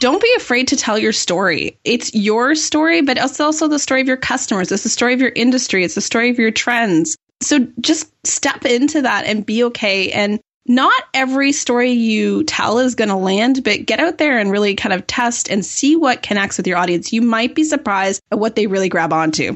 [0.00, 1.78] don't be afraid to tell your story.
[1.84, 4.70] It's your story, but it's also the story of your customers.
[4.70, 5.84] It's the story of your industry.
[5.84, 7.16] It's the story of your trends.
[7.40, 10.10] So just step into that and be okay.
[10.12, 14.50] And not every story you tell is going to land, but get out there and
[14.50, 17.12] really kind of test and see what connects with your audience.
[17.12, 19.54] You might be surprised at what they really grab onto.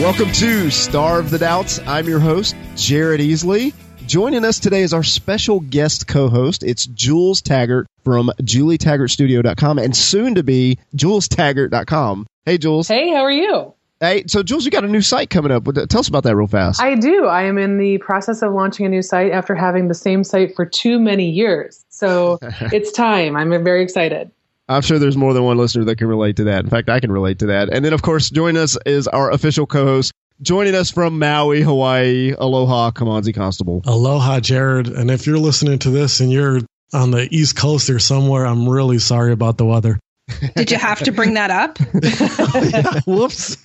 [0.00, 1.80] Welcome to Starve the Doubts.
[1.86, 3.72] I'm your host, Jared Easley.
[4.06, 6.62] Joining us today is our special guest co-host.
[6.62, 12.26] It's Jules Taggart from julietaggartstudio.com and soon to be julestaggart.com.
[12.44, 12.88] Hey, Jules.
[12.88, 13.72] Hey, how are you?
[13.98, 15.64] Hey, so Jules, you got a new site coming up.
[15.64, 16.80] Tell us about that real fast.
[16.80, 17.24] I do.
[17.24, 20.54] I am in the process of launching a new site after having the same site
[20.54, 21.86] for too many years.
[21.88, 23.34] So it's time.
[23.34, 24.30] I'm very excited.
[24.68, 26.64] I'm sure there's more than one listener that can relate to that.
[26.64, 27.72] In fact, I can relate to that.
[27.72, 30.12] And then, of course, join us is our official co-host,
[30.42, 32.34] joining us from Maui, Hawaii.
[32.36, 33.82] Aloha, Kimanzi Constable.
[33.84, 34.88] Aloha, Jared.
[34.88, 36.60] And if you're listening to this and you're
[36.92, 40.00] on the East Coast or somewhere, I'm really sorry about the weather.
[40.56, 41.78] Did you have to bring that up?
[42.02, 43.56] yeah, whoops.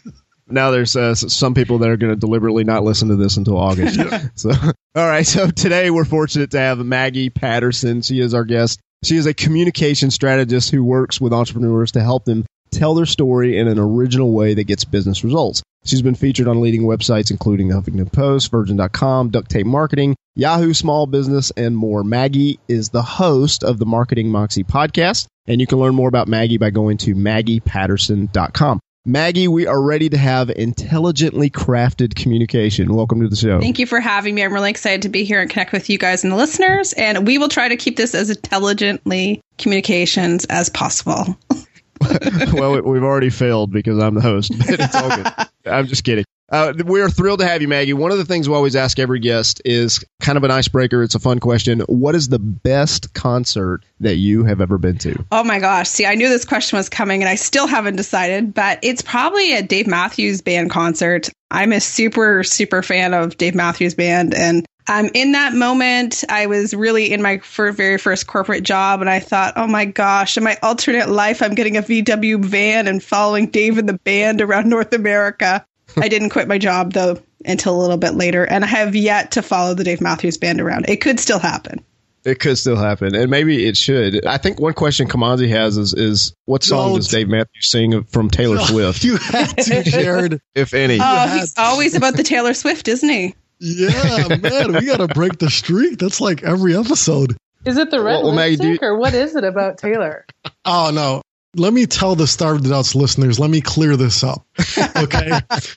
[0.47, 3.57] Now there's uh, some people that are going to deliberately not listen to this until
[3.57, 3.99] August.
[4.35, 4.51] So,
[4.95, 5.25] all right.
[5.25, 8.01] So today we're fortunate to have Maggie Patterson.
[8.01, 8.79] She is our guest.
[9.03, 13.57] She is a communication strategist who works with entrepreneurs to help them tell their story
[13.57, 15.63] in an original way that gets business results.
[15.83, 20.73] She's been featured on leading websites including the Huffington Post, Virgin.com, Duct Tape Marketing, Yahoo
[20.73, 22.03] Small Business, and more.
[22.03, 26.27] Maggie is the host of the Marketing Moxie podcast, and you can learn more about
[26.27, 28.79] Maggie by going to maggiepatterson.com.
[29.03, 32.93] Maggie, we are ready to have intelligently crafted communication.
[32.93, 33.59] Welcome to the show.
[33.59, 34.43] Thank you for having me.
[34.43, 36.93] I'm really excited to be here and connect with you guys and the listeners.
[36.93, 41.35] And we will try to keep this as intelligently communications as possible.
[42.53, 45.27] well, we've already failed because I'm the host, but it's all good.
[45.65, 46.25] I'm just kidding.
[46.51, 47.93] Uh, we are thrilled to have you, Maggie.
[47.93, 51.01] One of the things we always ask every guest is kind of an icebreaker.
[51.01, 51.79] It's a fun question.
[51.81, 55.23] What is the best concert that you have ever been to?
[55.31, 55.87] Oh my gosh.
[55.87, 59.53] See, I knew this question was coming and I still haven't decided, but it's probably
[59.53, 61.29] a Dave Matthews Band concert.
[61.49, 64.33] I'm a super, super fan of Dave Matthews Band.
[64.33, 69.09] And um, in that moment, I was really in my very first corporate job, and
[69.09, 73.01] I thought, oh my gosh, in my alternate life, I'm getting a VW van and
[73.01, 75.65] following Dave and the band around North America.
[75.97, 79.31] I didn't quit my job though until a little bit later, and I have yet
[79.31, 80.89] to follow the Dave Matthews Band around.
[80.89, 81.83] It could still happen.
[82.23, 84.27] It could still happen, and maybe it should.
[84.27, 88.03] I think one question Kimanzi has is, is what song no, does Dave Matthews sing
[88.03, 89.03] from Taylor no, Swift?
[89.03, 90.39] You had to, Jared.
[90.55, 90.99] if any.
[91.01, 93.33] Oh, he's always about the Taylor Swift, isn't he?
[93.59, 95.97] Yeah, man, we got to break the streak.
[95.97, 97.35] That's like every episode.
[97.65, 100.25] Is it the red well, well, lipstick, Maggie, you- or what is it about Taylor?
[100.63, 101.23] Oh no,
[101.55, 104.45] let me tell the Starve the Doubts listeners, let me clear this up.
[105.01, 105.31] Okay.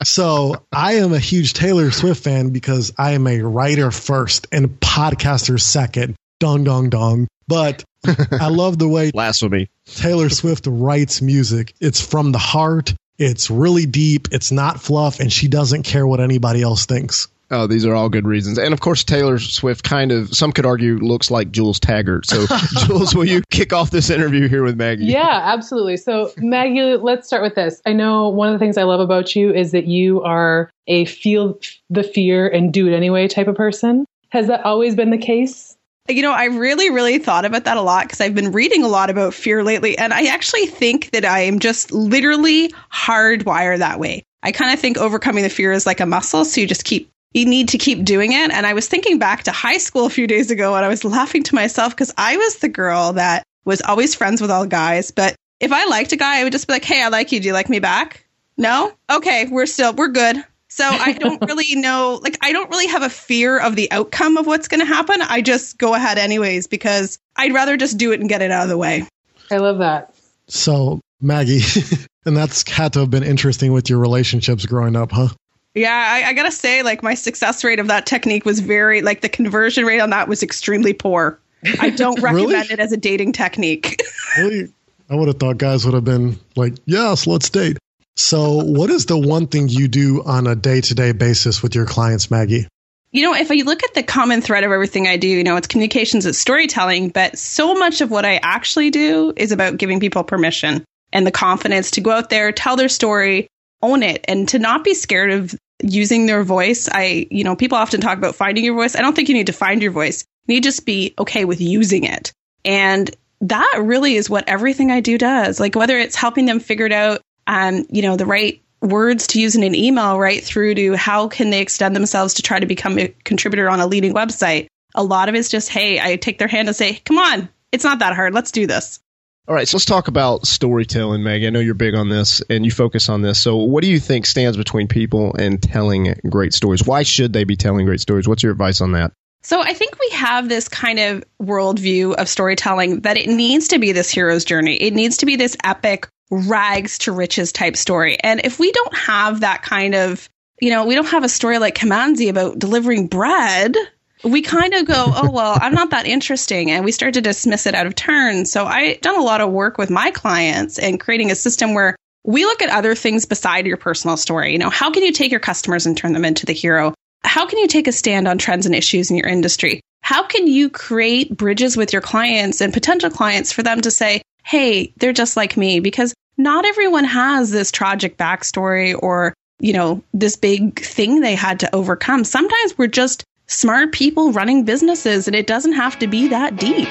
[0.04, 4.68] so I am a huge Taylor Swift fan because I am a writer first and
[4.68, 6.14] podcaster second.
[6.40, 7.26] Dong, dong, dong.
[7.48, 11.72] But I love the way blasphemy Taylor Swift writes music.
[11.80, 12.94] It's from the heart.
[13.18, 14.28] It's really deep.
[14.32, 17.28] It's not fluff, and she doesn't care what anybody else thinks.
[17.50, 18.58] Oh, these are all good reasons.
[18.58, 22.26] And of course, Taylor Swift kind of, some could argue, looks like Jules Taggart.
[22.26, 22.46] So,
[22.86, 25.04] Jules, will you kick off this interview here with Maggie?
[25.06, 25.96] Yeah, absolutely.
[25.98, 27.82] So, Maggie, let's start with this.
[27.86, 31.04] I know one of the things I love about you is that you are a
[31.04, 31.58] feel
[31.90, 34.06] the fear and do it anyway type of person.
[34.30, 35.76] Has that always been the case?
[36.08, 38.88] You know, I really, really thought about that a lot because I've been reading a
[38.88, 39.96] lot about fear lately.
[39.96, 44.22] And I actually think that I am just literally hardwired that way.
[44.42, 46.44] I kind of think overcoming the fear is like a muscle.
[46.44, 48.50] So you just keep you need to keep doing it.
[48.52, 51.04] And I was thinking back to high school a few days ago and I was
[51.04, 55.10] laughing to myself because I was the girl that was always friends with all guys.
[55.10, 57.40] But if I liked a guy, I would just be like, hey, I like you.
[57.40, 58.24] Do you like me back?
[58.56, 58.92] No?
[59.10, 60.36] Okay, we're still, we're good.
[60.68, 64.36] So I don't really know, like, I don't really have a fear of the outcome
[64.36, 65.20] of what's going to happen.
[65.20, 68.64] I just go ahead anyways because I'd rather just do it and get it out
[68.64, 69.06] of the way.
[69.50, 70.14] I love that.
[70.46, 71.62] So, Maggie,
[72.24, 75.28] and that's had to have been interesting with your relationships growing up, huh?
[75.74, 79.22] Yeah, I, I, gotta say, like my success rate of that technique was very, like
[79.22, 81.40] the conversion rate on that was extremely poor.
[81.80, 82.72] I don't recommend really?
[82.72, 84.00] it as a dating technique.
[84.38, 84.72] really?
[85.10, 87.78] I would have thought guys would have been like, yes, let's date.
[88.16, 91.74] So, what is the one thing you do on a day to day basis with
[91.74, 92.68] your clients, Maggie?
[93.10, 95.56] You know, if I look at the common thread of everything I do, you know,
[95.56, 100.00] it's communications, it's storytelling, but so much of what I actually do is about giving
[100.00, 103.46] people permission and the confidence to go out there, tell their story,
[103.82, 106.88] own it, and to not be scared of using their voice.
[106.90, 108.96] I, you know, people often talk about finding your voice.
[108.96, 110.24] I don't think you need to find your voice.
[110.46, 112.32] You need to just be okay with using it.
[112.64, 115.60] And that really is what everything I do does.
[115.60, 119.40] Like whether it's helping them figure it out, um, you know, the right words to
[119.40, 122.66] use in an email right through to how can they extend themselves to try to
[122.66, 124.68] become a contributor on a leading website.
[124.94, 127.84] A lot of it's just, hey, I take their hand and say, come on, it's
[127.84, 128.34] not that hard.
[128.34, 129.00] Let's do this.
[129.46, 131.44] All right, so let's talk about storytelling, Meg.
[131.44, 133.38] I know you're big on this and you focus on this.
[133.38, 136.86] So, what do you think stands between people and telling great stories?
[136.86, 138.26] Why should they be telling great stories?
[138.26, 139.12] What's your advice on that?
[139.42, 143.78] So, I think we have this kind of worldview of storytelling that it needs to
[143.78, 144.76] be this hero's journey.
[144.76, 148.16] It needs to be this epic rags to riches type story.
[148.20, 150.26] And if we don't have that kind of,
[150.58, 153.76] you know, we don't have a story like Kimanzi about delivering bread,
[154.24, 156.70] we kind of go, oh, well, I'm not that interesting.
[156.70, 158.46] And we start to dismiss it out of turn.
[158.46, 161.94] So I've done a lot of work with my clients and creating a system where
[162.24, 164.52] we look at other things beside your personal story.
[164.52, 166.94] You know, how can you take your customers and turn them into the hero?
[167.22, 169.80] How can you take a stand on trends and issues in your industry?
[170.02, 174.22] How can you create bridges with your clients and potential clients for them to say,
[174.44, 175.80] hey, they're just like me?
[175.80, 181.60] Because not everyone has this tragic backstory or, you know, this big thing they had
[181.60, 182.24] to overcome.
[182.24, 186.88] Sometimes we're just smart people running businesses, and it doesn't have to be that deep.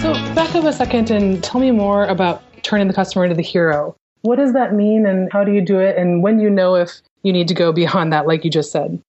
[0.00, 3.42] So, back up a second and tell me more about turning the customer into the
[3.42, 3.96] hero.
[4.22, 6.74] What does that mean, and how do you do it, and when do you know
[6.74, 6.90] if
[7.22, 9.00] you need to go beyond that, like you just said?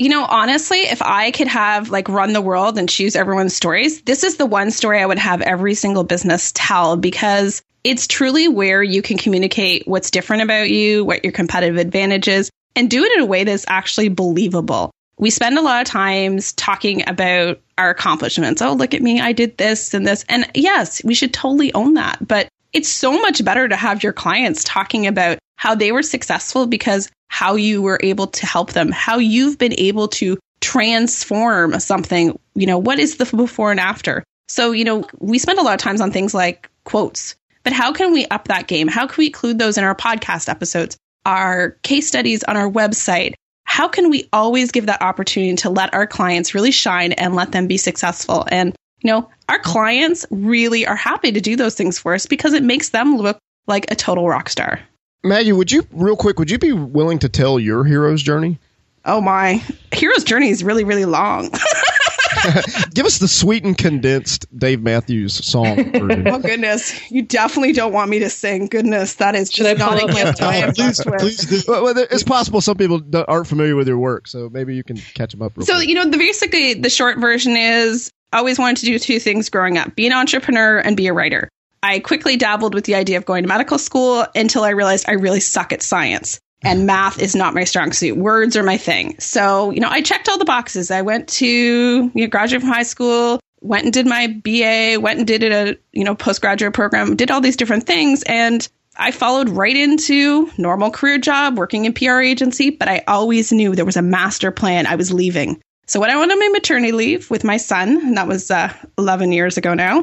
[0.00, 4.02] You know, honestly, if I could have like run the world and choose everyone's stories,
[4.02, 8.46] this is the one story I would have every single business tell because it's truly
[8.46, 13.04] where you can communicate what's different about you, what your competitive advantage is, and do
[13.04, 14.90] it in a way that's actually believable.
[15.18, 18.62] We spend a lot of times talking about our accomplishments.
[18.62, 19.20] Oh, look at me.
[19.20, 20.24] I did this and this.
[20.28, 22.18] And yes, we should totally own that.
[22.26, 26.66] But it's so much better to have your clients talking about how they were successful
[26.66, 32.38] because how you were able to help them, how you've been able to transform something.
[32.54, 34.22] You know, what is the before and after?
[34.48, 37.92] So, you know, we spend a lot of times on things like quotes, but how
[37.92, 38.88] can we up that game?
[38.88, 40.96] How can we include those in our podcast episodes?
[41.26, 43.34] Our case studies on our website,
[43.64, 47.52] how can we always give that opportunity to let our clients really shine and let
[47.52, 48.46] them be successful?
[48.50, 52.54] And, you know, our clients really are happy to do those things for us because
[52.54, 54.80] it makes them look like a total rock star.
[55.22, 58.58] Maggie, would you, real quick, would you be willing to tell your hero's journey?
[59.04, 59.62] Oh my,
[59.92, 61.50] hero's journey is really, really long.
[62.94, 65.78] Give us the sweet and condensed Dave Matthews song.
[66.26, 68.66] oh goodness, you definitely don't want me to sing.
[68.66, 71.72] Goodness, that is just not a gift I am please, please do.
[71.72, 75.32] Well, it's possible some people aren't familiar with your work, so maybe you can catch
[75.32, 75.52] them up.
[75.62, 75.88] so quick.
[75.88, 79.48] you know, the basically the short version is I always wanted to do two things
[79.48, 81.48] growing up: be an entrepreneur and be a writer.
[81.82, 85.12] I quickly dabbled with the idea of going to medical school until I realized I
[85.12, 88.16] really suck at science and math is not my strong suit.
[88.16, 89.18] Words are my thing.
[89.18, 90.90] So, you know, I checked all the boxes.
[90.90, 95.18] I went to, you know, graduate from high school, went and did my BA, went
[95.18, 98.22] and did a, you know, postgraduate program, did all these different things.
[98.24, 103.52] And I followed right into normal career job, working in PR agency, but I always
[103.52, 104.86] knew there was a master plan.
[104.86, 105.62] I was leaving.
[105.86, 108.72] So when I went on my maternity leave with my son, and that was uh,
[108.98, 110.02] 11 years ago now,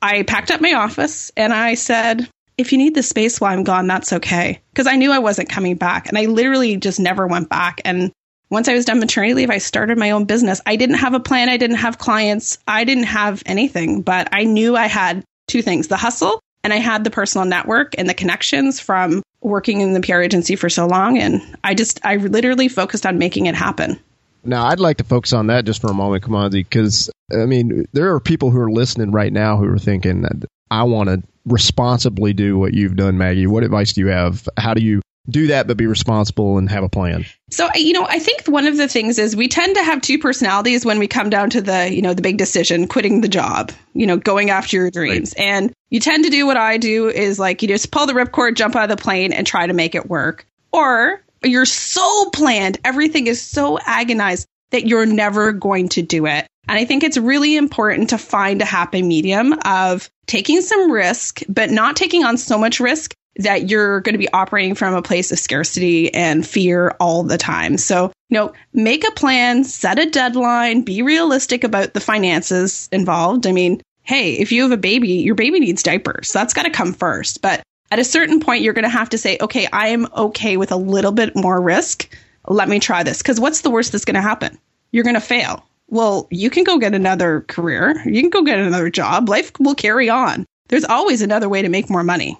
[0.00, 3.64] I packed up my office and I said, if you need the space while I'm
[3.64, 4.60] gone, that's okay.
[4.72, 6.08] Because I knew I wasn't coming back.
[6.08, 7.80] And I literally just never went back.
[7.84, 8.12] And
[8.48, 10.60] once I was done maternity leave, I started my own business.
[10.66, 11.48] I didn't have a plan.
[11.48, 12.58] I didn't have clients.
[12.66, 16.78] I didn't have anything, but I knew I had two things the hustle and I
[16.78, 20.86] had the personal network and the connections from working in the PR agency for so
[20.86, 21.18] long.
[21.18, 24.00] And I just, I literally focused on making it happen.
[24.44, 27.86] Now, I'd like to focus on that just for a moment, Kimanzi, because I mean,
[27.92, 31.22] there are people who are listening right now who are thinking that I want to
[31.46, 33.46] responsibly do what you've done, Maggie.
[33.46, 34.48] What advice do you have?
[34.56, 37.26] How do you do that but be responsible and have a plan?
[37.50, 40.18] So, you know, I think one of the things is we tend to have two
[40.18, 43.72] personalities when we come down to the, you know, the big decision, quitting the job,
[43.94, 45.34] you know, going after your dreams.
[45.36, 45.44] Right.
[45.44, 48.54] And you tend to do what I do is like you just pull the ripcord,
[48.54, 50.46] jump out of the plane and try to make it work.
[50.72, 56.46] Or you're so planned, everything is so agonized that you're never going to do it.
[56.68, 61.42] And I think it's really important to find a happy medium of taking some risk,
[61.48, 65.02] but not taking on so much risk that you're going to be operating from a
[65.02, 67.76] place of scarcity and fear all the time.
[67.76, 73.46] So, you know, make a plan, set a deadline, be realistic about the finances involved.
[73.46, 76.32] I mean, hey, if you have a baby, your baby needs diapers.
[76.32, 77.42] That's got to come first.
[77.42, 80.56] But at a certain point, you're going to have to say, okay, I am okay
[80.56, 82.08] with a little bit more risk.
[82.48, 83.18] Let me try this.
[83.18, 84.58] Because what's the worst that's going to happen?
[84.92, 88.02] You're going to fail well, you can go get another career.
[88.04, 89.28] You can go get another job.
[89.28, 90.44] Life will carry on.
[90.68, 92.38] There's always another way to make more money.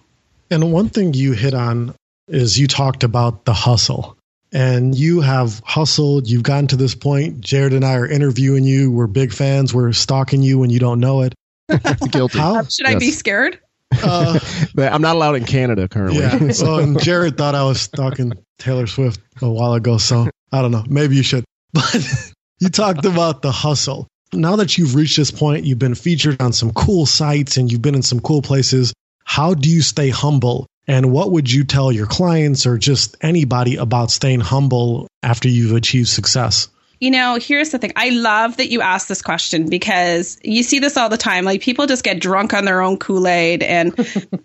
[0.50, 1.94] And one thing you hit on
[2.28, 4.16] is you talked about the hustle.
[4.52, 6.28] And you have hustled.
[6.28, 7.40] You've gotten to this point.
[7.40, 8.90] Jared and I are interviewing you.
[8.90, 9.74] We're big fans.
[9.74, 11.34] We're stalking you when you don't know it.
[12.10, 12.38] Guilty.
[12.38, 12.62] How?
[12.62, 12.96] Should yes.
[12.96, 13.58] I be scared?
[14.02, 14.38] Uh,
[14.78, 16.20] I'm not allowed in Canada currently.
[16.20, 16.50] yeah.
[16.52, 19.98] So, and Jared thought I was talking Taylor Swift a while ago.
[19.98, 20.84] So I don't know.
[20.88, 21.44] Maybe you should.
[21.72, 24.06] But you talked about the hustle.
[24.32, 27.82] Now that you've reached this point, you've been featured on some cool sites and you've
[27.82, 28.92] been in some cool places.
[29.24, 30.66] How do you stay humble?
[30.86, 35.74] And what would you tell your clients or just anybody about staying humble after you've
[35.74, 36.68] achieved success?
[37.00, 37.92] You know, here's the thing.
[37.96, 41.44] I love that you asked this question because you see this all the time.
[41.44, 43.62] Like people just get drunk on their own Kool Aid.
[43.62, 43.94] And,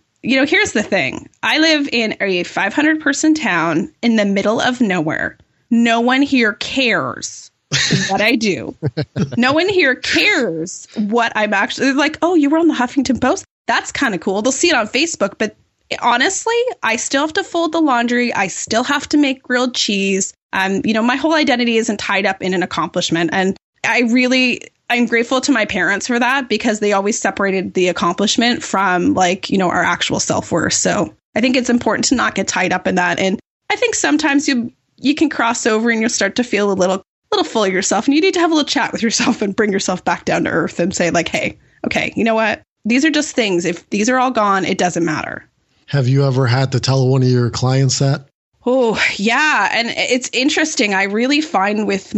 [0.22, 4.60] you know, here's the thing I live in a 500 person town in the middle
[4.60, 5.38] of nowhere.
[5.70, 7.52] No one here cares
[8.10, 8.76] what I do.
[9.38, 12.18] no one here cares what I'm actually like.
[12.22, 13.46] Oh, you were on the Huffington Post.
[13.68, 14.42] That's kind of cool.
[14.42, 15.56] They'll see it on Facebook, but
[16.02, 18.34] honestly, I still have to fold the laundry.
[18.34, 20.34] I still have to make grilled cheese.
[20.54, 23.30] Um, you know, my whole identity isn't tied up in an accomplishment.
[23.34, 27.88] And I really, I'm grateful to my parents for that because they always separated the
[27.88, 30.74] accomplishment from like, you know, our actual self worth.
[30.74, 33.20] So I think it's important to not get tied up in that.
[33.20, 33.40] And
[33.70, 37.04] I think sometimes you, you can cross over and you'll start to feel a little,
[37.32, 39.56] little full of yourself and you need to have a little chat with yourself and
[39.56, 42.62] bring yourself back down to earth and say like, Hey, okay, you know what?
[42.84, 43.66] These are just things.
[43.66, 45.48] If these are all gone, it doesn't matter.
[45.88, 48.28] Have you ever had to tell one of your clients that?
[48.66, 49.70] Oh, yeah.
[49.72, 50.94] And it's interesting.
[50.94, 52.14] I really find with,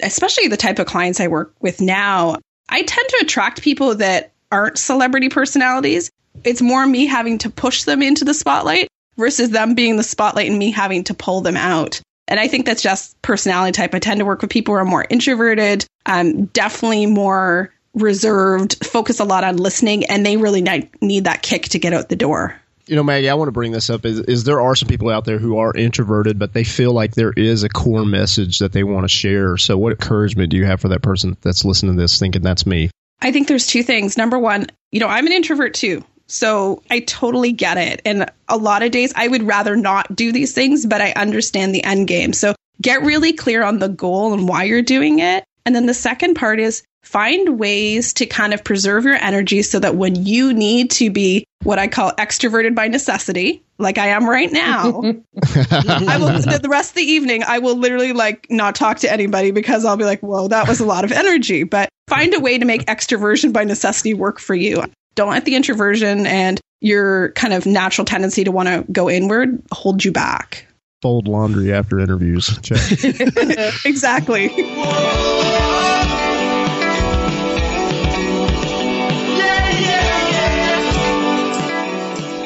[0.00, 2.36] especially the type of clients I work with now,
[2.68, 6.10] I tend to attract people that aren't celebrity personalities.
[6.44, 10.48] It's more me having to push them into the spotlight versus them being the spotlight
[10.48, 12.00] and me having to pull them out.
[12.28, 13.94] And I think that's just personality type.
[13.94, 19.18] I tend to work with people who are more introverted, um, definitely more reserved, focus
[19.18, 20.62] a lot on listening, and they really
[21.00, 23.72] need that kick to get out the door you know, Maggie, I want to bring
[23.72, 26.64] this up is, is there are some people out there who are introverted, but they
[26.64, 29.56] feel like there is a core message that they want to share.
[29.56, 32.66] So what encouragement do you have for that person that's listening to this thinking that's
[32.66, 32.90] me?
[33.20, 34.16] I think there's two things.
[34.16, 36.04] Number one, you know, I'm an introvert too.
[36.28, 38.02] So I totally get it.
[38.04, 41.74] And a lot of days I would rather not do these things, but I understand
[41.74, 42.32] the end game.
[42.32, 45.44] So get really clear on the goal and why you're doing it.
[45.68, 49.78] And then the second part is find ways to kind of preserve your energy so
[49.78, 54.26] that when you need to be what I call extroverted by necessity, like I am
[54.26, 55.02] right now, I will
[55.42, 59.98] the rest of the evening I will literally like not talk to anybody because I'll
[59.98, 61.64] be like, whoa, that was a lot of energy.
[61.64, 64.82] But find a way to make extroversion by necessity work for you.
[65.16, 69.62] Don't let the introversion and your kind of natural tendency to want to go inward
[69.70, 70.66] hold you back.
[71.00, 72.48] Fold laundry after interviews.
[73.84, 74.48] exactly.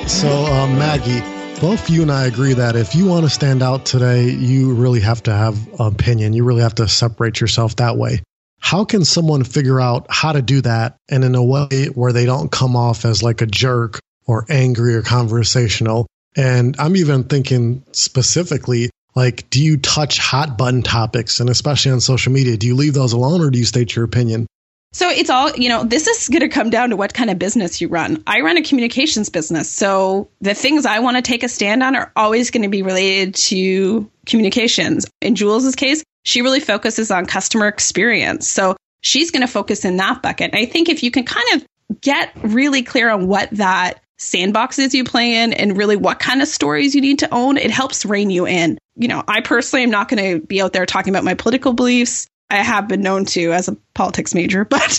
[0.07, 1.21] So, uh, Maggie,
[1.61, 5.01] both you and I agree that if you want to stand out today, you really
[5.01, 6.33] have to have opinion.
[6.33, 8.23] You really have to separate yourself that way.
[8.59, 12.27] How can someone figure out how to do that and in a way where they
[12.27, 16.07] don't come off as like a jerk or angry or conversational?
[16.37, 21.41] And I'm even thinking specifically, like, do you touch hot button topics?
[21.41, 24.05] And especially on social media, do you leave those alone or do you state your
[24.05, 24.47] opinion?
[24.95, 27.39] So it's all, you know, this is going to come down to what kind of
[27.39, 28.23] business you run.
[28.27, 29.71] I run a communications business.
[29.71, 32.83] So the things I want to take a stand on are always going to be
[32.83, 35.07] related to communications.
[35.23, 38.47] In Jules's case, she really focuses on customer experience.
[38.49, 40.51] So she's going to focus in that bucket.
[40.53, 44.79] And I think if you can kind of get really clear on what that sandbox
[44.79, 47.71] is you play in and really what kind of stories you need to own, it
[47.71, 48.79] helps rein you in.
[48.97, 51.73] You know, I personally am not going to be out there talking about my political
[51.73, 52.27] beliefs.
[52.51, 54.99] I have been known to as a politics major, but,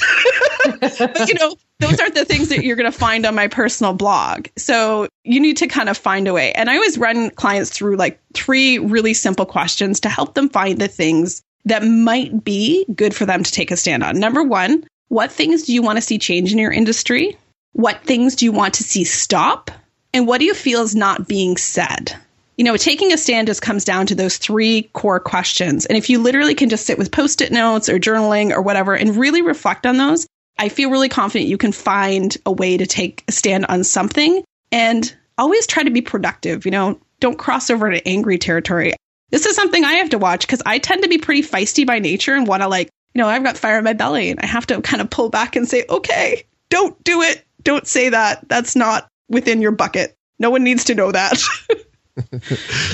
[0.80, 3.94] but you know, those aren't the things that you're going to find on my personal
[3.94, 4.48] blog.
[4.58, 6.52] So you need to kind of find a way.
[6.54, 10.80] And I always run clients through like three really simple questions to help them find
[10.80, 14.20] the things that might be good for them to take a stand on.
[14.20, 17.38] Number one, what things do you want to see change in your industry?
[17.74, 19.70] What things do you want to see stop?
[20.14, 22.16] And what do you feel is not being said?
[22.58, 25.86] you know, taking a stand just comes down to those three core questions.
[25.86, 28.94] And if you literally can just sit with post it notes or journaling or whatever
[28.94, 30.28] and really reflect on those,
[30.58, 34.44] I feel really confident you can find a way to take a stand on something
[34.72, 36.66] and always try to be productive.
[36.66, 38.94] You know, don't cross over to angry territory.
[39.32, 41.98] This is something I have to watch because I tend to be pretty feisty by
[41.98, 44.46] nature and want to, like, you know, I've got fire in my belly and I
[44.46, 47.44] have to kind of pull back and say, okay, don't do it.
[47.64, 48.48] Don't say that.
[48.50, 50.16] That's not within your bucket.
[50.40, 51.42] No one needs to know that.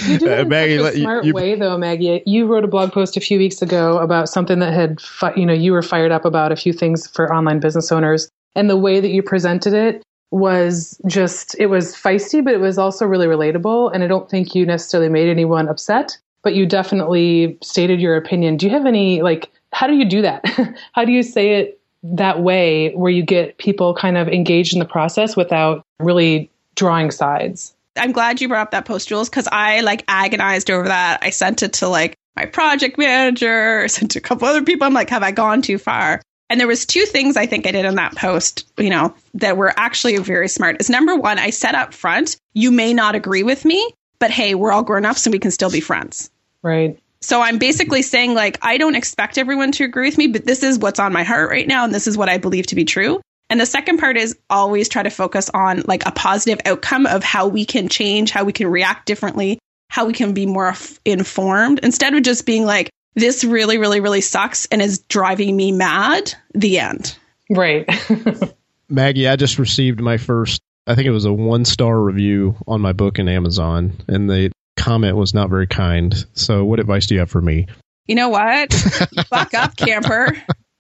[0.08, 2.24] you do uh, it in Maggie, such a smart you, you, way, though, Maggie.
[2.26, 5.46] You wrote a blog post a few weeks ago about something that had, fi- you
[5.46, 8.78] know, you were fired up about a few things for online business owners, and the
[8.78, 13.28] way that you presented it was just it was feisty, but it was also really
[13.28, 13.92] relatable.
[13.94, 18.58] And I don't think you necessarily made anyone upset, but you definitely stated your opinion.
[18.58, 19.50] Do you have any like?
[19.72, 20.46] How do you do that?
[20.94, 24.80] how do you say it that way where you get people kind of engaged in
[24.80, 27.74] the process without really drawing sides.
[27.98, 31.20] I'm glad you brought up that post, Jules, because I like agonized over that.
[31.22, 34.88] I sent it to like my project manager, sent to a couple other people.
[34.88, 36.22] I'm like, have I gone too far?
[36.50, 39.56] And there was two things I think I did in that post, you know, that
[39.56, 40.78] were actually very smart.
[40.80, 43.88] Is number one, I said up front, you may not agree with me,
[44.18, 46.32] but hey, we're all grown up, so we can still be friends.
[46.64, 47.00] Right.
[47.22, 50.64] So I'm basically saying, like, I don't expect everyone to agree with me, but this
[50.64, 52.86] is what's on my heart right now, and this is what I believe to be
[52.86, 53.22] true.
[53.50, 57.24] And the second part is always try to focus on like a positive outcome of
[57.24, 59.60] how we can change, how we can react differently,
[59.90, 64.00] how we can be more f- informed instead of just being like, this really, really,
[64.00, 66.34] really sucks and is driving me mad.
[66.54, 67.18] The end.
[67.50, 67.90] Right.
[68.90, 72.82] Maggie, I just received my first, I think it was a one star review on
[72.82, 76.16] my book in Amazon, and the comment was not very kind.
[76.34, 77.68] So, what advice do you have for me?
[78.08, 78.74] You know what?
[79.28, 80.36] Fuck up, camper.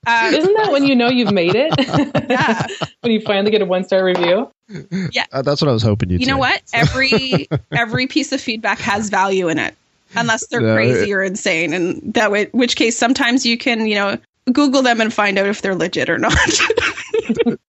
[0.07, 1.73] Uh, Isn't that when you know you've made it?
[2.29, 2.65] yeah.
[3.01, 4.49] when you finally get a one star review.
[5.11, 5.25] Yeah.
[5.31, 6.31] Uh, that's what I was hoping you'd You say.
[6.31, 6.61] know what?
[6.73, 9.75] Every every piece of feedback has value in it,
[10.15, 13.85] unless they're No, crazy it- or insane, and that way, which case sometimes you can
[13.85, 14.17] you know
[14.51, 16.33] Google them and find out if they're legit or not.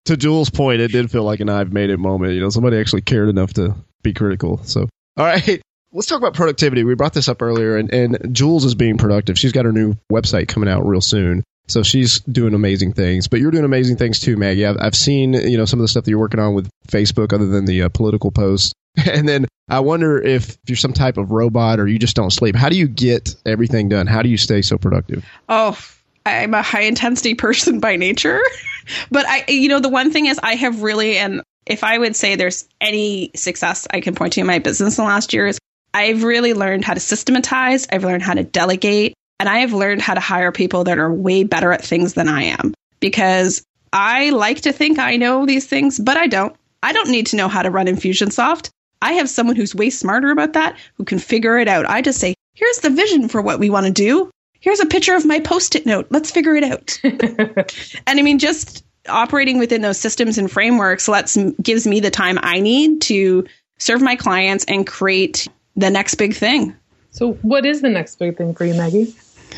[0.06, 2.32] To Jules' point, it did feel like an I've made it moment.
[2.32, 4.58] You know, somebody actually cared enough to be critical.
[4.64, 5.60] So, all right.
[5.92, 6.84] Let's talk about productivity.
[6.84, 9.38] We brought this up earlier, and, and Jules is being productive.
[9.38, 11.42] She's got her new website coming out real soon.
[11.66, 14.66] So she's doing amazing things, but you're doing amazing things too, Maggie.
[14.66, 17.32] I've, I've seen, you know, some of the stuff that you're working on with Facebook
[17.32, 18.72] other than the uh, political posts.
[19.06, 22.56] And then I wonder if you're some type of robot or you just don't sleep.
[22.56, 24.08] How do you get everything done?
[24.08, 25.24] How do you stay so productive?
[25.48, 25.78] oh,
[26.26, 28.42] I'm a high intensity person by nature,
[29.12, 32.16] but I you know the one thing is I have really and if I would
[32.16, 35.46] say there's any success I can point to in my business in the last year
[35.46, 35.60] is
[35.92, 37.86] I've really learned how to systematize.
[37.90, 41.12] I've learned how to delegate and I have learned how to hire people that are
[41.12, 45.66] way better at things than I am because I like to think I know these
[45.66, 46.54] things, but I don't.
[46.82, 48.68] I don't need to know how to run Infusionsoft.
[49.02, 51.86] I have someone who's way smarter about that who can figure it out.
[51.86, 54.30] I just say, here's the vision for what we want to do.
[54.60, 56.08] Here's a picture of my post it note.
[56.10, 57.00] Let's figure it out.
[58.06, 62.38] and I mean, just operating within those systems and frameworks lets gives me the time
[62.42, 63.46] I need to
[63.78, 65.48] serve my clients and create
[65.80, 66.76] the next big thing.
[67.10, 69.14] So, what is the next big thing for you, Maggie?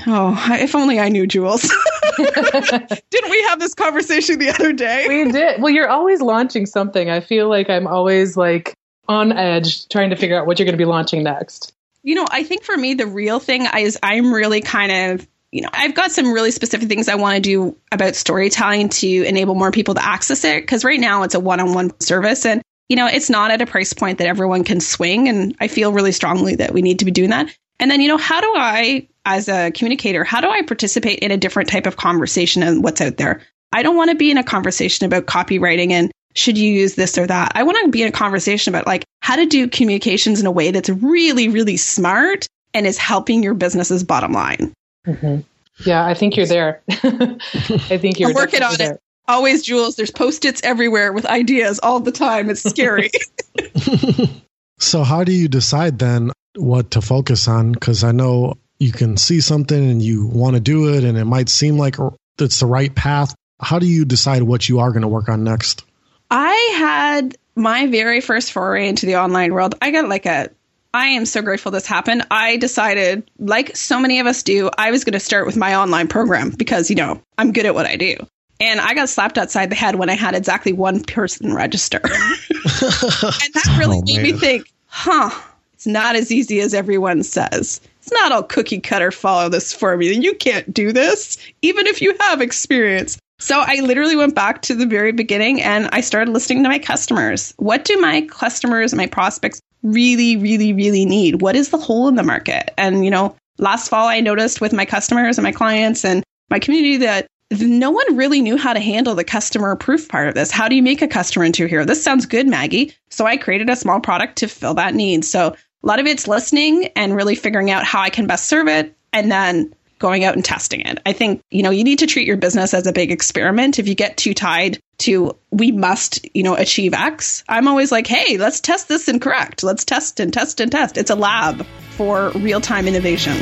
[0.06, 1.62] Oh, if only I knew, Jules.
[2.16, 5.06] Didn't we have this conversation the other day?
[5.08, 5.60] We did.
[5.60, 7.10] Well, you're always launching something.
[7.10, 8.74] I feel like I'm always like
[9.08, 11.72] on edge trying to figure out what you're going to be launching next.
[12.02, 15.62] You know, I think for me, the real thing is I'm really kind of, you
[15.62, 19.54] know, I've got some really specific things I want to do about storytelling to enable
[19.54, 20.66] more people to access it.
[20.66, 23.62] Cause right now it's a one on one service and, you know, it's not at
[23.62, 25.26] a price point that everyone can swing.
[25.26, 27.48] And I feel really strongly that we need to be doing that.
[27.80, 31.30] And then, you know, how do I, as a communicator, how do I participate in
[31.30, 33.40] a different type of conversation and what's out there?
[33.72, 37.16] I don't want to be in a conversation about copywriting and should you use this
[37.16, 37.52] or that?
[37.54, 40.50] I want to be in a conversation about like how to do communications in a
[40.50, 44.74] way that's really, really smart and is helping your business's bottom line.
[45.06, 45.40] Mm-hmm.
[45.86, 46.82] Yeah, I think you're there.
[46.90, 48.92] I think you're working on there.
[48.92, 49.00] it.
[49.28, 52.50] Always, Jules, there's post its everywhere with ideas all the time.
[52.50, 53.10] It's scary.
[54.82, 57.70] So, how do you decide then what to focus on?
[57.70, 61.24] Because I know you can see something and you want to do it, and it
[61.24, 61.94] might seem like
[62.40, 63.32] it's the right path.
[63.60, 65.84] How do you decide what you are going to work on next?
[66.32, 69.76] I had my very first foray into the online world.
[69.80, 70.50] I got like a
[70.92, 72.26] I am so grateful this happened.
[72.30, 75.76] I decided, like so many of us do, I was going to start with my
[75.76, 78.16] online program because, you know, I'm good at what I do.
[78.62, 82.00] And I got slapped outside the head when I had exactly one person register.
[82.04, 85.30] and that really Oh, made me think, huh,
[85.74, 87.80] it's not as easy as everyone says.
[88.00, 90.14] It's not all cookie cutter follow this formula.
[90.14, 93.18] You can't do this, even if you have experience.
[93.40, 96.78] So I literally went back to the very beginning and I started listening to my
[96.78, 97.54] customers.
[97.56, 101.42] What do my customers, and my prospects really, really, really need?
[101.42, 102.72] What is the hole in the market?
[102.78, 106.60] And, you know, last fall I noticed with my customers and my clients and my
[106.60, 107.26] community that
[107.60, 110.50] no one really knew how to handle the customer proof part of this.
[110.50, 111.84] How do you make a customer into a hero?
[111.84, 112.94] This sounds good, Maggie.
[113.10, 115.24] So I created a small product to fill that need.
[115.24, 118.68] So a lot of it's listening and really figuring out how I can best serve
[118.68, 120.98] it and then going out and testing it.
[121.06, 123.78] I think, you know, you need to treat your business as a big experiment.
[123.78, 128.06] If you get too tied to we must, you know, achieve X, I'm always like,
[128.06, 129.62] hey, let's test this and correct.
[129.62, 130.96] Let's test and test and test.
[130.96, 133.36] It's a lab for real-time innovation.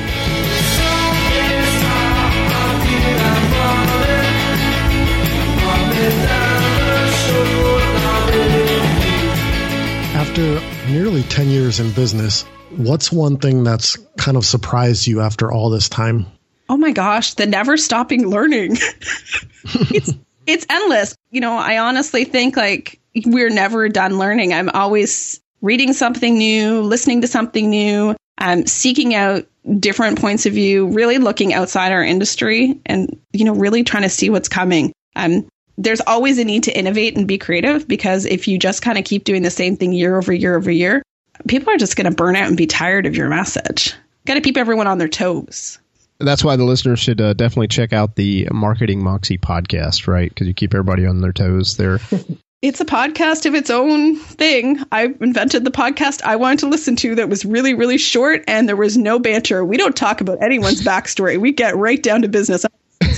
[10.30, 12.42] After nearly 10 years in business,
[12.76, 16.24] what's one thing that's kind of surprised you after all this time?
[16.68, 18.76] Oh my gosh, the never stopping learning.
[19.64, 20.12] it's
[20.46, 21.16] It's endless.
[21.32, 24.54] You know, I honestly think like we're never done learning.
[24.54, 29.48] I'm always reading something new, listening to something new, um, seeking out
[29.80, 34.08] different points of view, really looking outside our industry and, you know, really trying to
[34.08, 34.92] see what's coming.
[35.16, 38.98] Um, there's always a need to innovate and be creative because if you just kind
[38.98, 41.02] of keep doing the same thing year over year over year,
[41.48, 43.94] people are just going to burn out and be tired of your message.
[44.26, 45.78] Got to keep everyone on their toes.
[46.18, 50.28] That's why the listeners should uh, definitely check out the Marketing Moxie podcast, right?
[50.28, 51.98] Because you keep everybody on their toes there.
[52.62, 54.78] it's a podcast of its own thing.
[54.92, 58.68] I invented the podcast I wanted to listen to that was really, really short and
[58.68, 59.64] there was no banter.
[59.64, 61.40] We don't talk about anyone's backstory.
[61.40, 62.66] We get right down to business.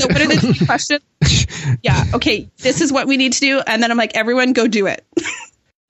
[0.02, 1.00] So what are the questions?
[1.82, 3.60] Yeah, okay, this is what we need to do.
[3.64, 5.04] And then I'm like, everyone go do it.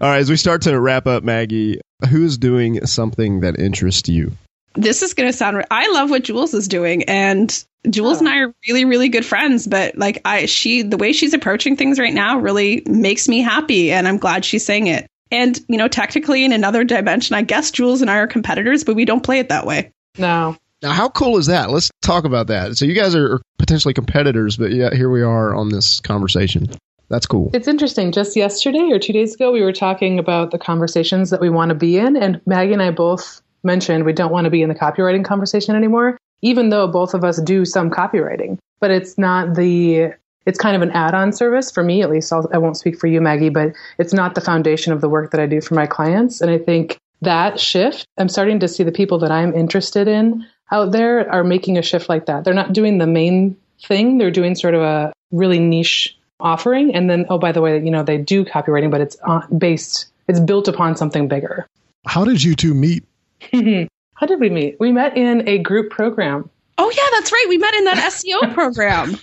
[0.01, 4.33] All right, as we start to wrap up, Maggie, who's doing something that interests you?
[4.75, 5.65] This is going to sound.
[5.71, 8.21] I love what Jules is doing, and Jules oh.
[8.21, 9.67] and I are really, really good friends.
[9.67, 13.93] But like, I she the way she's approaching things right now really makes me happy,
[13.93, 15.07] and I'm glad she's saying it.
[15.31, 18.97] And you know, technically, in another dimension, I guess Jules and I are competitors, but
[18.97, 19.93] we don't play it that way.
[20.19, 20.57] No.
[20.83, 21.71] Now, how cool is that?
[21.71, 22.77] Let's talk about that.
[22.77, 26.69] So, you guys are potentially competitors, but yeah, here we are on this conversation.
[27.09, 27.51] That's cool.
[27.53, 28.11] It's interesting.
[28.11, 31.69] Just yesterday or two days ago, we were talking about the conversations that we want
[31.69, 34.69] to be in, and Maggie and I both mentioned we don't want to be in
[34.69, 38.59] the copywriting conversation anymore, even though both of us do some copywriting.
[38.81, 40.15] But it's not the
[40.47, 42.99] it's kind of an add-on service for me at least I'll, i will not speak
[42.99, 45.75] for you maggie but it's not the foundation of the work that i do for
[45.75, 49.55] my clients and i think that shift i'm starting to see the people that i'm
[49.55, 53.57] interested in out there are making a shift like that they're not doing the main
[53.85, 56.95] thing they're doing sort of a really niche offering.
[56.95, 60.11] And then, oh, by the way, you know, they do copywriting, but it's uh, based,
[60.29, 61.67] it's built upon something bigger.
[62.07, 63.05] How did you two meet?
[64.15, 64.79] How did we meet?
[64.79, 66.51] We met in a group program.
[66.79, 67.47] Oh yeah, that's right.
[67.49, 69.19] We met in that SEO program.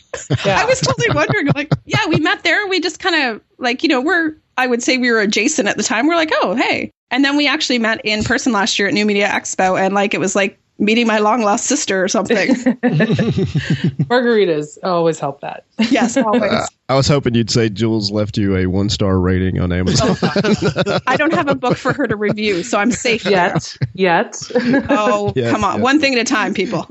[0.46, 0.62] yeah.
[0.62, 2.68] I was totally wondering, like, yeah, we met there.
[2.68, 5.78] We just kind of like, you know, we're I would say we were adjacent at
[5.78, 6.08] the time.
[6.08, 9.06] We're like, oh hey, and then we actually met in person last year at New
[9.06, 12.48] Media Expo, and like it was like meeting my long lost sister or something.
[14.08, 15.66] Margaritas always help that.
[15.92, 16.52] Yes, always.
[16.52, 20.18] Uh, I was hoping you'd say Jules left you a one star rating on Amazon.
[20.22, 23.78] Oh, I don't have a book for her to review, so I'm safe yet.
[23.94, 24.42] Yet.
[24.90, 25.76] Oh, yet, come on.
[25.76, 25.84] Yet.
[25.84, 26.88] One thing at a time, people.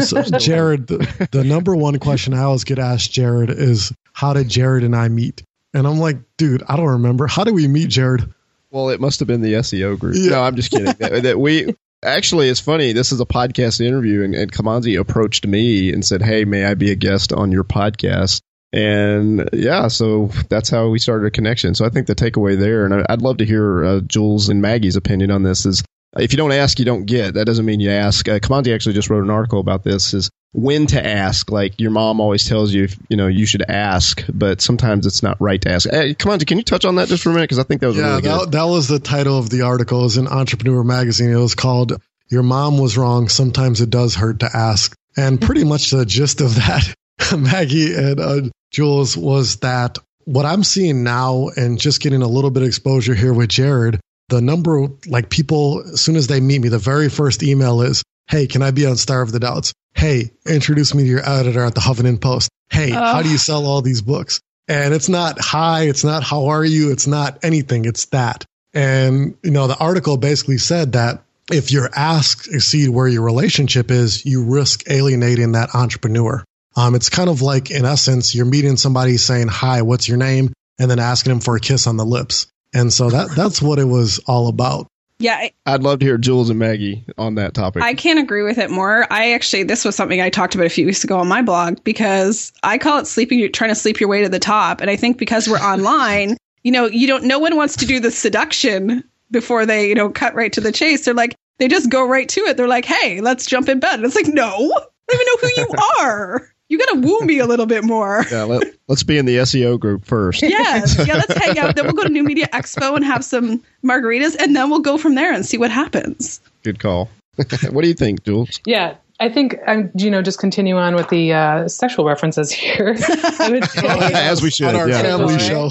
[0.00, 4.48] so, Jared, the, the number one question I always get asked, Jared, is how did
[4.48, 5.42] Jared and I meet?
[5.74, 7.26] And I'm like, dude, I don't remember.
[7.26, 8.32] How did we meet, Jared?
[8.70, 10.16] Well, it must have been the SEO group.
[10.18, 10.30] Yeah.
[10.30, 10.86] No, I'm just kidding.
[10.86, 11.74] that, that we
[12.06, 12.92] Actually, it's funny.
[12.92, 16.74] This is a podcast interview, and, and Kimanzi approached me and said, "Hey, may I
[16.74, 18.40] be a guest on your podcast?"
[18.72, 21.74] And yeah, so that's how we started a connection.
[21.74, 24.94] So I think the takeaway there, and I'd love to hear uh, Jules and Maggie's
[24.94, 25.82] opinion on this, is
[26.18, 27.34] if you don't ask, you don't get.
[27.34, 28.28] That doesn't mean you ask.
[28.28, 30.14] Uh, Kimanzi actually just wrote an article about this.
[30.14, 31.50] Is when to ask.
[31.50, 35.22] Like your mom always tells you, if, you know, you should ask, but sometimes it's
[35.22, 35.88] not right to ask.
[35.88, 37.44] Hey, Kimanzi, can you touch on that just for a minute?
[37.44, 40.00] Because I think that was yeah, really that, that was the title of the article.
[40.00, 41.30] It was in Entrepreneur Magazine.
[41.30, 45.64] It was called "Your Mom Was Wrong." Sometimes it does hurt to ask, and pretty
[45.64, 46.94] much the gist of that,
[47.36, 48.40] Maggie and uh,
[48.72, 53.14] Jules, was that what I'm seeing now, and just getting a little bit of exposure
[53.14, 54.00] here with Jared.
[54.28, 58.02] The number, like people, as soon as they meet me, the very first email is,
[58.28, 59.72] Hey, can I be on Starve the Doubts?
[59.94, 62.50] Hey, introduce me to your editor at the Huffington Post.
[62.70, 64.40] Hey, uh, how do you sell all these books?
[64.68, 68.44] And it's not hi, it's not how are you, it's not anything, it's that.
[68.74, 73.92] And, you know, the article basically said that if your ask exceed where your relationship
[73.92, 76.44] is, you risk alienating that entrepreneur.
[76.74, 80.52] Um, it's kind of like, in essence, you're meeting somebody saying, hi, what's your name?
[80.78, 82.48] And then asking them for a kiss on the lips.
[82.74, 84.88] And so that, that's what it was all about.
[85.18, 85.48] Yeah.
[85.64, 87.82] I, would love to hear Jules and Maggie on that topic.
[87.82, 89.10] I can't agree with it more.
[89.10, 91.82] I actually, this was something I talked about a few weeks ago on my blog
[91.84, 94.80] because I call it sleeping, trying to sleep your way to the top.
[94.80, 97.98] And I think because we're online, you know, you don't, no one wants to do
[97.98, 101.04] the seduction before they, you know, cut right to the chase.
[101.04, 102.58] They're like, they just go right to it.
[102.58, 103.94] They're like, hey, let's jump in bed.
[103.94, 105.68] And it's like, no, I don't even know who you
[106.00, 108.24] are you got to woo me a little bit more.
[108.30, 110.42] Yeah, let, us be in the SEO group first.
[110.42, 111.66] Yeah, yeah, let's hang out.
[111.76, 114.96] Then we'll go to New Media Expo and have some margaritas, and then we'll go
[114.96, 116.40] from there and see what happens.
[116.62, 117.10] Good call.
[117.70, 118.60] what do you think, Jules?
[118.64, 122.96] Yeah, I think I'm, you know, just continue on with the uh, sexual references here.
[123.40, 125.02] As we should, on our yeah.
[125.02, 125.70] family show.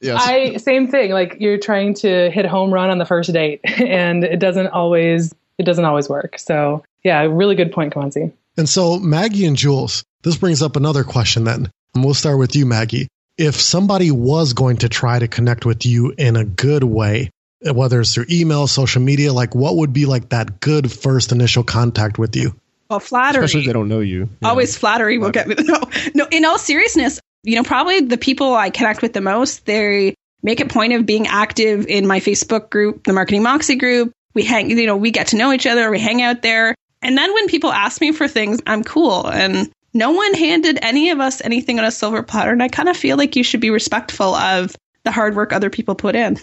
[0.00, 0.22] yes.
[0.24, 1.12] I same thing.
[1.12, 5.34] Like you're trying to hit home run on the first date, and it doesn't always
[5.58, 6.38] it doesn't always work.
[6.38, 8.32] So yeah, really good point, Kimanzi.
[8.56, 11.70] And so Maggie and Jules, this brings up another question then.
[11.94, 13.08] And we'll start with you, Maggie.
[13.36, 18.00] If somebody was going to try to connect with you in a good way, whether
[18.00, 22.18] it's through email, social media, like what would be like that good first initial contact
[22.18, 22.54] with you?
[22.90, 23.44] Well, flattery.
[23.44, 24.28] Especially if they don't know you.
[24.42, 25.56] Always flattery will get me.
[25.58, 25.80] No,
[26.14, 26.26] no.
[26.30, 30.60] In all seriousness, you know, probably the people I connect with the most, they make
[30.60, 34.12] a point of being active in my Facebook group, the Marketing Moxie group.
[34.34, 36.74] We hang, you know, we get to know each other, we hang out there.
[37.04, 39.26] And then when people ask me for things, I'm cool.
[39.28, 42.50] And no one handed any of us anything on a silver platter.
[42.50, 45.70] And I kind of feel like you should be respectful of the hard work other
[45.70, 46.38] people put in.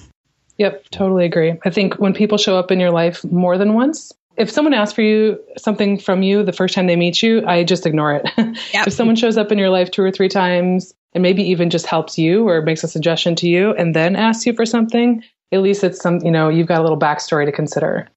[0.58, 1.58] Yep, totally agree.
[1.66, 4.94] I think when people show up in your life more than once, if someone asks
[4.94, 8.30] for you something from you the first time they meet you, I just ignore it.
[8.74, 8.88] Yep.
[8.88, 11.86] if someone shows up in your life two or three times and maybe even just
[11.86, 15.62] helps you or makes a suggestion to you and then asks you for something, at
[15.62, 18.08] least it's some, you know, you've got a little backstory to consider.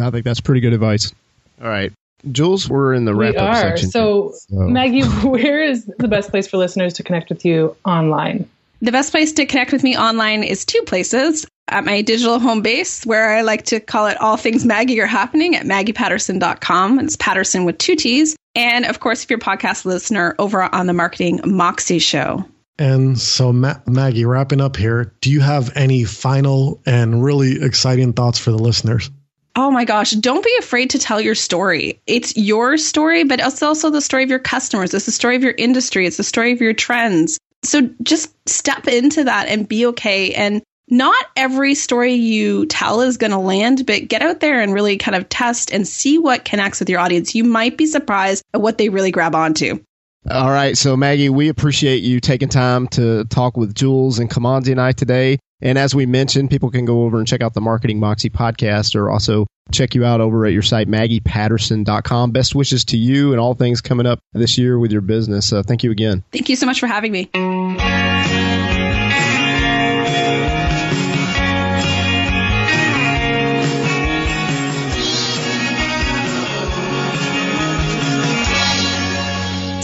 [0.00, 1.12] I think that's pretty good advice.
[1.60, 1.92] All right.
[2.32, 3.90] Jules, we're in the wrap up section.
[3.90, 8.48] So, so, Maggie, where is the best place for listeners to connect with you online?
[8.80, 11.46] The best place to connect with me online is two places.
[11.68, 15.06] At my digital home base, where I like to call it all things Maggie are
[15.06, 17.00] happening at maggiepatterson.com.
[17.00, 18.36] It's Patterson with two T's.
[18.54, 22.44] And of course, if you're a podcast listener, over on the Marketing Moxie Show.
[22.78, 28.12] And so, Ma- Maggie, wrapping up here, do you have any final and really exciting
[28.12, 29.10] thoughts for the listeners?
[29.56, 32.00] Oh my gosh, don't be afraid to tell your story.
[32.06, 34.92] It's your story, but it's also the story of your customers.
[34.92, 36.06] It's the story of your industry.
[36.06, 37.38] It's the story of your trends.
[37.62, 40.34] So just step into that and be okay.
[40.34, 44.74] And not every story you tell is going to land, but get out there and
[44.74, 47.34] really kind of test and see what connects with your audience.
[47.34, 49.82] You might be surprised at what they really grab onto.
[50.28, 50.76] All right.
[50.76, 54.92] So, Maggie, we appreciate you taking time to talk with Jules and Kimanzi and I
[54.92, 55.38] today.
[55.60, 58.94] And as we mentioned, people can go over and check out the Marketing Moxie podcast
[58.94, 62.32] or also check you out over at your site, maggiepatterson.com.
[62.32, 65.52] Best wishes to you and all things coming up this year with your business.
[65.52, 66.22] Uh, thank you again.
[66.32, 67.30] Thank you so much for having me.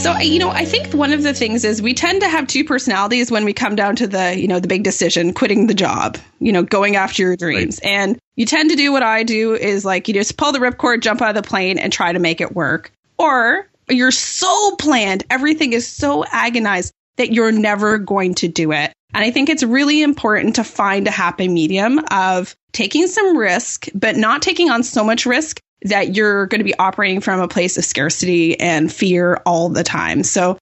[0.01, 2.65] So, you know, I think one of the things is we tend to have two
[2.65, 6.17] personalities when we come down to the, you know, the big decision, quitting the job,
[6.39, 7.79] you know, going after your dreams.
[7.85, 7.91] Right.
[7.91, 11.03] And you tend to do what I do is like you just pull the ripcord,
[11.03, 12.91] jump out of the plane and try to make it work.
[13.19, 18.95] Or you're so planned, everything is so agonized that you're never going to do it.
[19.13, 23.89] And I think it's really important to find a happy medium of taking some risk,
[23.93, 27.49] but not taking on so much risk that you're going to be operating from a
[27.49, 30.23] place of scarcity and fear all the time.
[30.23, 30.59] So